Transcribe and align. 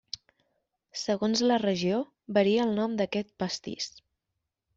Segons 1.01 1.43
la 1.51 1.59
regió 1.63 1.99
varia 2.39 2.65
el 2.65 2.73
nom 2.81 2.97
d'aquest 3.03 3.31
pastís. 3.45 3.93